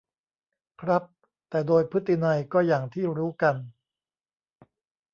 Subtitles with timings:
[0.81, 1.03] ครับ
[1.49, 3.55] แต่โดยพฤตินัยก็อย่างที่รู้กัน